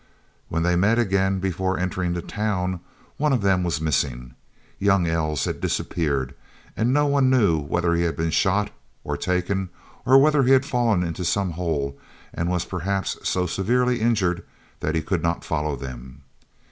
When 0.49 0.63
they 0.63 0.75
met 0.75 0.97
again, 0.97 1.37
before 1.39 1.77
entering 1.77 2.13
the 2.15 2.23
town, 2.23 2.79
one 3.17 3.31
of 3.31 3.43
them 3.43 3.63
was 3.63 3.79
missing! 3.79 4.33
Young 4.79 5.05
Els 5.05 5.45
had 5.45 5.61
disappeared, 5.61 6.33
and 6.75 6.91
no 6.91 7.05
one 7.05 7.29
knew 7.29 7.59
whether 7.59 7.93
he 7.93 8.01
had 8.01 8.17
been 8.17 8.31
shot 8.31 8.71
or 9.03 9.15
taken, 9.15 9.69
or 10.03 10.17
whether 10.19 10.41
he 10.41 10.53
had 10.53 10.65
fallen 10.65 11.03
into 11.03 11.23
some 11.23 11.51
hole 11.51 11.99
and 12.33 12.49
perhaps 12.67 13.13
been 13.13 13.25
so 13.25 13.45
severely 13.45 14.01
injured 14.01 14.43
that 14.79 14.95
he 14.95 15.03
could 15.03 15.21
not 15.21 15.45
follow 15.45 15.75
them. 15.75 16.23